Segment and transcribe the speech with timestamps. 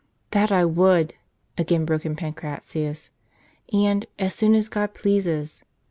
[0.31, 1.13] "That I would,"
[1.59, 3.11] again broke in Pancratius,
[3.71, 5.63] "and, as soon as God pleases